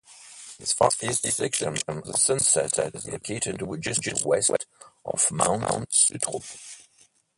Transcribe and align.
This 0.57 0.73
far-east 0.73 1.31
section 1.31 1.77
of 1.87 2.03
the 2.05 2.13
Sunset 2.13 2.75
is 2.95 3.07
located 3.07 3.61
just 3.81 4.25
west 4.25 4.49
of 5.05 5.31
Mount 5.31 5.93
Sutro. 5.93 6.41